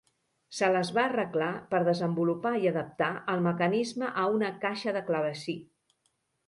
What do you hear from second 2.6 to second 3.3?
i adaptar